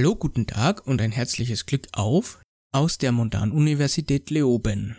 [0.00, 2.40] Hallo, guten Tag und ein herzliches Glück auf
[2.72, 4.96] aus der Montanuniversität Leoben.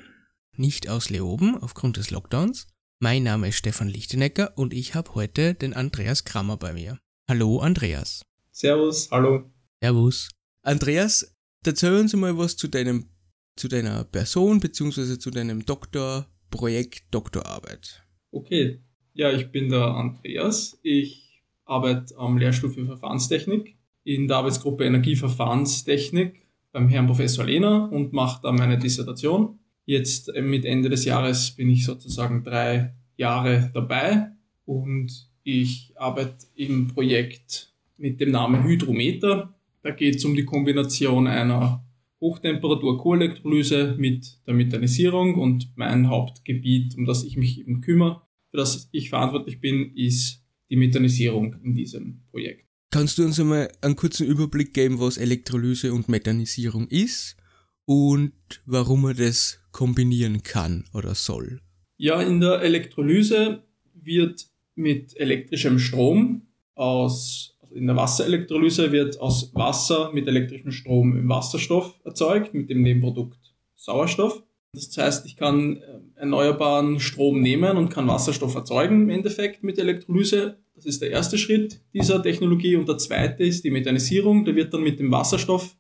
[0.56, 2.68] Nicht aus Leoben aufgrund des Lockdowns.
[3.00, 7.00] Mein Name ist Stefan Lichtenecker und ich habe heute den Andreas Krammer bei mir.
[7.28, 8.22] Hallo Andreas.
[8.52, 9.52] Servus, hallo.
[9.82, 10.30] Servus.
[10.62, 13.10] Andreas, erzähl uns mal was zu deinem
[13.56, 15.18] zu deiner Person bzw.
[15.18, 18.06] zu deinem Doktorprojekt, Doktorarbeit.
[18.30, 20.80] Okay, ja, ich bin der Andreas.
[20.84, 28.14] Ich arbeite am Lehrstuhl für Verfahrenstechnik in der Arbeitsgruppe Energieverfahrenstechnik beim Herrn Professor Lehner und
[28.14, 29.60] mache da meine Dissertation.
[29.86, 34.32] Jetzt äh, mit Ende des Jahres bin ich sozusagen drei Jahre dabei
[34.66, 39.54] und ich arbeite im Projekt mit dem Namen Hydrometer.
[39.84, 41.84] Da geht es um die Kombination einer
[42.22, 48.90] Hochtemperatur-Kohlektrolyse mit der Methanisierung und mein Hauptgebiet, um das ich mich eben kümmere, für das
[48.92, 52.71] ich verantwortlich bin, ist die Methanisierung in diesem Projekt.
[52.94, 57.38] Kannst du uns einmal einen kurzen Überblick geben, was Elektrolyse und Methanisierung ist
[57.86, 58.34] und
[58.66, 61.62] warum man das kombinieren kann oder soll?
[61.96, 69.56] Ja, in der Elektrolyse wird mit elektrischem Strom aus, also in der Wasserelektrolyse wird aus
[69.56, 73.40] Wasser mit elektrischem Strom Wasserstoff erzeugt, mit dem Nebenprodukt
[73.78, 74.44] Sauerstoff.
[74.74, 79.78] Das heißt, ich kann äh, erneuerbaren Strom nehmen und kann Wasserstoff erzeugen im Endeffekt mit
[79.80, 82.76] Elektrolyse das ist der erste Schritt dieser Technologie.
[82.76, 84.46] Und der zweite ist die Methanisierung.
[84.46, 85.76] Da wird dann mit dem Wasserstoff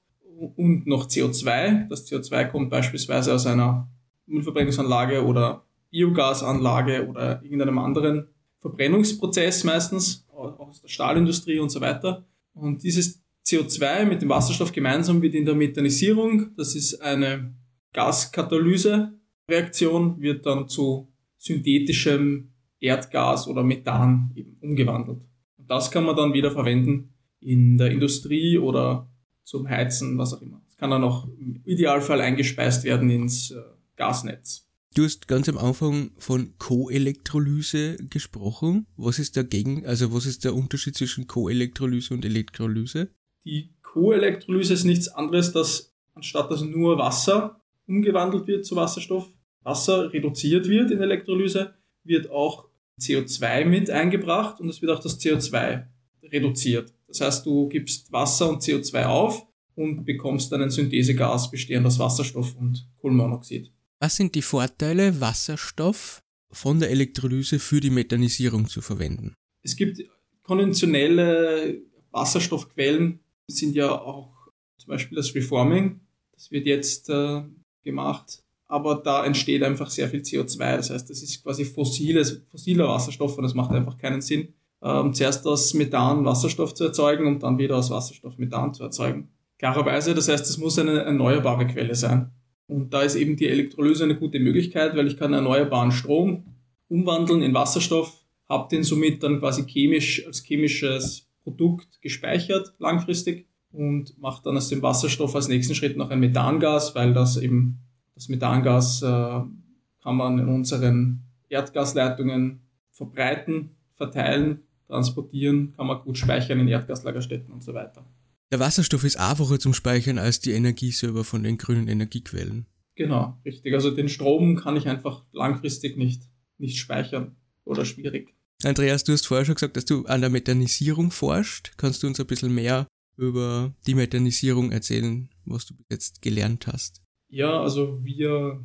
[0.56, 3.90] und noch CO2, das CO2 kommt beispielsweise aus einer
[4.26, 8.28] Müllverbrennungsanlage oder Biogasanlage oder irgendeinem anderen
[8.60, 12.26] Verbrennungsprozess meistens, aus der Stahlindustrie und so weiter.
[12.54, 17.54] Und dieses CO2 mit dem Wasserstoff gemeinsam wird in der Methanisierung, das ist eine
[17.94, 22.51] Gaskatalyse-Reaktion, wird dann zu synthetischem
[22.82, 25.22] Erdgas oder Methan eben umgewandelt.
[25.58, 29.10] Und das kann man dann wieder verwenden in der Industrie oder
[29.44, 30.62] zum Heizen, was auch immer.
[30.68, 33.62] Es kann dann auch im Idealfall eingespeist werden ins äh,
[33.96, 34.68] Gasnetz.
[34.94, 38.88] Du hast ganz am Anfang von Koelektrolyse gesprochen.
[38.98, 43.10] Was ist dagegen, also was ist der Unterschied zwischen Koelektrolyse und Elektrolyse?
[43.46, 49.30] Die Koelektrolyse ist nichts anderes, dass anstatt dass nur Wasser umgewandelt wird zu Wasserstoff,
[49.64, 52.68] Wasser reduziert wird in Elektrolyse, wird auch
[53.02, 55.86] CO2 mit eingebracht und es wird auch das CO2
[56.24, 56.94] reduziert.
[57.08, 59.46] Das heißt, du gibst Wasser und CO2 auf
[59.76, 63.72] und bekommst dann ein Synthesegas bestehend aus Wasserstoff und Kohlenmonoxid.
[64.00, 69.34] Was sind die Vorteile, Wasserstoff von der Elektrolyse für die Methanisierung zu verwenden?
[69.64, 70.02] Es gibt
[70.44, 71.82] konventionelle
[72.12, 74.32] Wasserstoffquellen, sind ja auch
[74.78, 76.02] zum Beispiel das Reforming.
[76.34, 77.44] Das wird jetzt äh,
[77.84, 80.78] gemacht aber da entsteht einfach sehr viel CO2.
[80.78, 85.14] Das heißt, das ist quasi fossiles, fossiler Wasserstoff und das macht einfach keinen Sinn, ähm,
[85.14, 89.28] zuerst aus Methan Wasserstoff zu erzeugen und dann wieder aus Wasserstoff Methan zu erzeugen.
[89.60, 92.32] Klarerweise, das heißt, es muss eine erneuerbare Quelle sein.
[92.68, 96.46] Und da ist eben die Elektrolyse eine gute Möglichkeit, weil ich kann erneuerbaren Strom
[96.88, 104.18] umwandeln in Wasserstoff, habe den somit dann quasi chemisch als chemisches Produkt gespeichert langfristig und
[104.18, 107.80] mache dann aus dem Wasserstoff als nächsten Schritt noch ein Methangas, weil das eben
[108.22, 112.62] das Methangas äh, kann man in unseren Erdgasleitungen
[112.92, 118.06] verbreiten, verteilen, transportieren, kann man gut speichern in Erdgaslagerstätten und so weiter.
[118.52, 122.68] Der Wasserstoff ist einfacher zum Speichern als die Energie selber von den grünen Energiequellen.
[122.94, 123.74] Genau, richtig.
[123.74, 126.22] Also den Strom kann ich einfach langfristig nicht,
[126.60, 128.36] nicht speichern oder schwierig.
[128.64, 131.72] Andreas, du hast vorher schon gesagt, dass du an der Methanisierung forschst.
[131.78, 132.86] Kannst du uns ein bisschen mehr
[133.18, 137.02] über die Methanisierung erzählen, was du jetzt gelernt hast?
[137.32, 138.62] Ja, also wir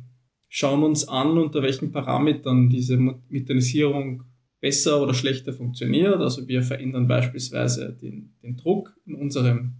[0.49, 4.23] schauen uns an, unter welchen Parametern diese Methanisierung
[4.59, 6.17] besser oder schlechter funktioniert.
[6.17, 9.75] Also wir verändern beispielsweise den, den Druck in unserem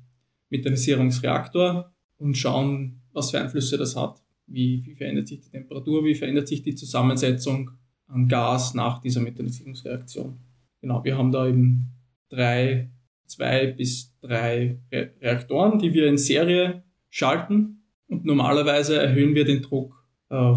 [0.49, 4.21] Methanisierungsreaktor und schauen, was für Einflüsse das hat.
[4.45, 7.71] Wie, wie verändert sich die Temperatur, wie verändert sich die Zusammensetzung
[8.07, 10.39] an Gas nach dieser Methanisierungsreaktion.
[10.79, 11.91] Genau, wir haben da eben
[12.29, 12.89] drei,
[13.25, 19.61] zwei bis drei Re Reaktoren, die wir in Serie schalten und normalerweise erhöhen wir den
[19.61, 20.53] Druck äh,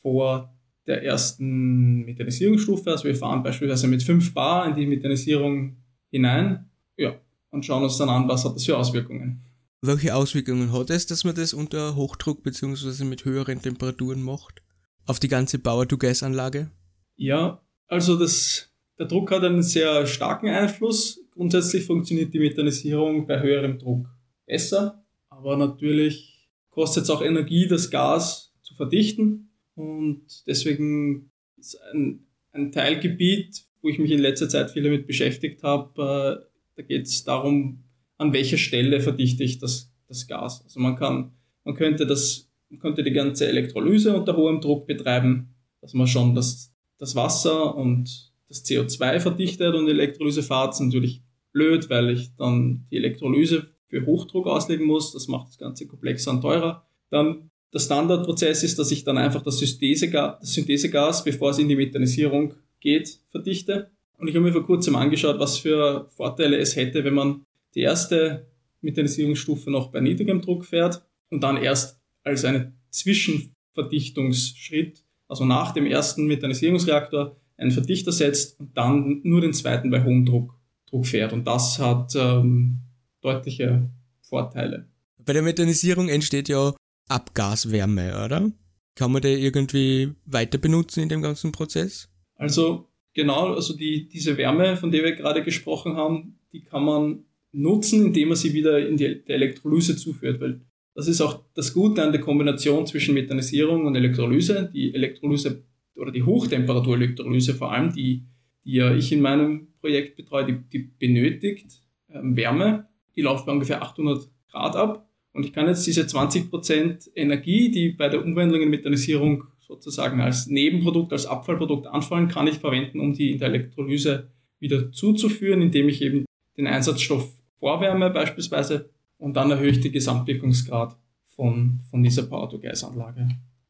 [0.00, 0.52] vor
[0.86, 2.90] der ersten Methanisierungsstufe.
[2.90, 5.76] Also wir fahren beispielsweise mit 5 Bar in die Methanisierung
[6.10, 7.14] hinein ja,
[7.50, 9.42] und schauen uns dann an, was hat das für Auswirkungen.
[9.80, 13.04] Welche Auswirkungen hat es, dass man das unter Hochdruck bzw.
[13.04, 14.62] mit höheren Temperaturen macht?
[15.06, 16.70] Auf die ganze Power-to-Gas-Anlage?
[17.16, 21.20] Ja, also das, der Druck hat einen sehr starken Einfluss.
[21.32, 24.06] Grundsätzlich funktioniert die Methanisierung bei höherem Druck
[24.46, 26.31] besser, aber natürlich
[26.72, 29.50] kostet es auch Energie, das Gas zu verdichten.
[29.74, 35.62] Und deswegen ist ein, ein Teilgebiet, wo ich mich in letzter Zeit viel damit beschäftigt
[35.62, 37.84] habe, äh, da geht es darum,
[38.16, 40.62] an welcher Stelle verdichte ich das, das Gas.
[40.62, 41.32] Also man kann,
[41.64, 46.34] man könnte das, man könnte die ganze Elektrolyse unter hohem Druck betreiben, dass man schon
[46.34, 50.70] das, das Wasser und das CO2 verdichtet und die Elektrolyse fahrt.
[50.70, 51.22] Das ist natürlich
[51.52, 55.12] blöd, weil ich dann die Elektrolyse für Hochdruck auslegen muss.
[55.12, 56.86] Das macht das Ganze komplexer und teurer.
[57.10, 61.68] Dann der Standardprozess ist, dass ich dann einfach das, Synthesegas, das Synthesegas, bevor es in
[61.68, 63.90] die Methanisierung geht, verdichte.
[64.18, 67.44] Und ich habe mir vor kurzem angeschaut, was für Vorteile es hätte, wenn man
[67.74, 68.46] die erste
[68.80, 75.84] Methanisierungsstufe noch bei niedrigem Druck fährt und dann erst als einen Zwischenverdichtungsschritt, also nach dem
[75.86, 80.54] ersten Methanisierungsreaktor, einen Verdichter setzt und dann nur den zweiten bei hohem Druck,
[80.88, 81.32] Druck fährt.
[81.32, 82.80] Und das hat ähm,
[83.22, 83.90] deutliche
[84.20, 84.88] Vorteile.
[85.18, 86.74] Bei der Methanisierung entsteht ja
[87.08, 88.50] Abgaswärme, oder?
[88.94, 92.10] Kann man die irgendwie weiter benutzen in dem ganzen Prozess?
[92.34, 97.24] Also genau, also die, diese Wärme, von der wir gerade gesprochen haben, die kann man
[97.52, 100.60] nutzen, indem man sie wieder in die, die Elektrolyse zuführt, weil
[100.94, 104.70] das ist auch das Gute an der Kombination zwischen Methanisierung und Elektrolyse.
[104.74, 105.64] Die Elektrolyse
[105.96, 108.26] oder die Hochtemperaturelektrolyse vor allem, die,
[108.64, 112.88] die ja ich in meinem Projekt betreue, die, die benötigt ähm, Wärme.
[113.16, 115.08] Die bei ungefähr 800 Grad ab.
[115.32, 120.46] Und ich kann jetzt diese 20% Energie, die bei der Umwandlung in Methanisierung sozusagen als
[120.46, 124.28] Nebenprodukt, als Abfallprodukt anfallen, kann ich verwenden, um die in der Elektrolyse
[124.58, 126.24] wieder zuzuführen, indem ich eben
[126.56, 133.28] den Einsatzstoff vorwärme beispielsweise und dann erhöhe ich den Gesamtwirkungsgrad von, von dieser Power-to-Gas-Anlage.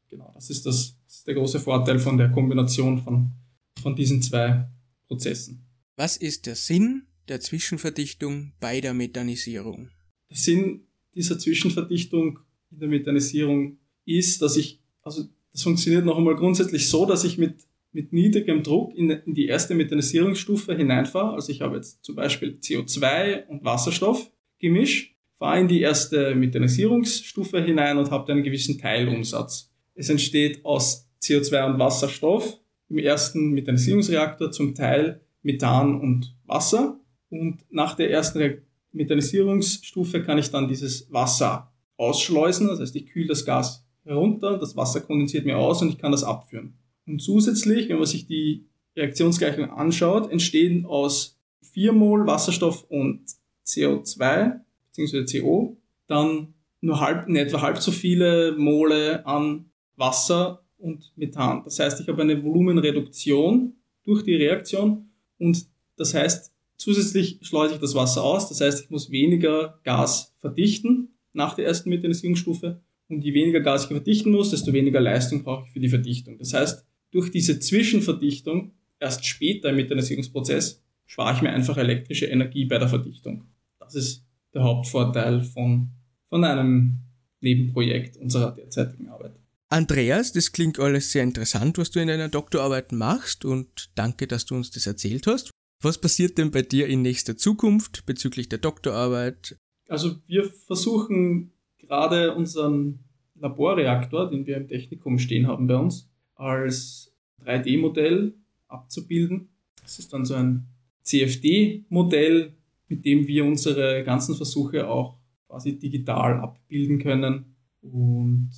[0.08, 3.32] Genau, das ist, das, das ist der große Vorteil von der Kombination von,
[3.80, 4.66] von diesen zwei
[5.06, 5.64] Prozessen.
[5.96, 9.90] Was ist der Sinn der Zwischenverdichtung bei der Methanisierung?
[10.30, 12.40] Der Sinn dieser Zwischenverdichtung
[12.70, 17.38] in der Methanisierung ist, dass ich, also das funktioniert noch einmal grundsätzlich so, dass ich
[17.38, 21.34] mit, mit niedrigem Druck in, in die erste Methanisierungsstufe hineinfahre.
[21.34, 27.62] Also ich habe jetzt zum Beispiel CO2 und Wasserstoff gemischt, fahre in die erste Methanisierungsstufe
[27.62, 29.70] hinein und habe einen gewissen Teilumsatz.
[29.94, 32.58] Es entsteht aus CO2 und Wasserstoff
[32.88, 37.00] im ersten Methanisierungsreaktor zum Teil Methan und Wasser.
[37.32, 38.62] Und nach der ersten
[38.92, 42.68] Methanisierungsstufe kann ich dann dieses Wasser ausschleusen.
[42.68, 46.12] Das heißt, ich kühle das Gas herunter, das Wasser kondensiert mir aus und ich kann
[46.12, 46.74] das abführen.
[47.06, 51.40] Und zusätzlich, wenn man sich die Reaktionsgleichung anschaut, entstehen aus
[51.72, 53.22] 4 Mol Wasserstoff und
[53.66, 54.60] CO2
[54.94, 55.40] bzw.
[55.40, 56.52] CO dann
[56.82, 61.62] nur halb, in etwa halb so viele Mole an Wasser und Methan.
[61.64, 63.72] Das heißt, ich habe eine Volumenreduktion
[64.04, 65.08] durch die Reaktion
[65.38, 65.64] und
[65.96, 66.52] das heißt,
[66.82, 68.48] zusätzlich schleuse ich das Wasser aus.
[68.48, 73.84] Das heißt, ich muss weniger Gas verdichten nach der ersten Methanisierungsstufe und je weniger Gas
[73.84, 76.38] ich verdichten muss, desto weniger Leistung brauche ich für die Verdichtung.
[76.38, 82.64] Das heißt, durch diese Zwischenverdichtung, erst später im Methanisierungsprozess, spare ich mir einfach elektrische Energie
[82.64, 83.44] bei der Verdichtung.
[83.78, 85.90] Das ist der Hauptvorteil von,
[86.28, 86.98] von einem
[87.40, 89.32] Nebenprojekt unserer derzeitigen Arbeit.
[89.68, 94.44] Andreas, das klingt alles sehr interessant, was du in deiner Doktorarbeit machst und danke, dass
[94.46, 95.50] du uns das erzählt hast.
[95.84, 99.58] Was passiert denn bei dir in nächster Zukunft bezüglich der Doktorarbeit?
[99.88, 103.00] Also wir versuchen gerade unseren
[103.34, 107.12] Laborreaktor, den wir im Technikum stehen haben bei uns, als
[107.44, 108.34] 3D-Modell
[108.68, 109.48] abzubilden.
[109.82, 110.68] Das ist dann so ein
[111.02, 112.54] CFD-Modell,
[112.86, 115.18] mit dem wir unsere ganzen Versuche auch
[115.48, 117.56] quasi digital abbilden können.
[117.80, 118.52] Und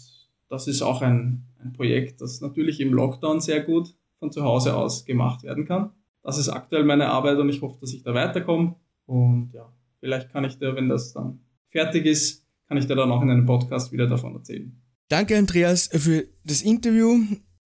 [0.50, 4.76] das ist auch ein, ein Projekt, das natürlich im Lockdown sehr gut von zu Hause
[4.76, 5.92] aus gemacht werden kann.
[6.24, 8.74] Das ist aktuell meine Arbeit und ich hoffe, dass ich da weiterkomme.
[9.06, 11.40] Und ja, vielleicht kann ich dir, wenn das dann
[11.70, 14.74] fertig ist, kann ich dir dann auch in einem Podcast wieder davon erzählen.
[15.08, 17.20] Danke, Andreas, für das Interview.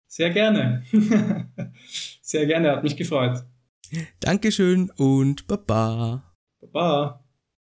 [0.06, 0.82] Sehr gerne.
[2.22, 3.44] Sehr gerne, hat mich gefreut.
[4.20, 6.34] Dankeschön und Baba.
[6.60, 7.27] Baba.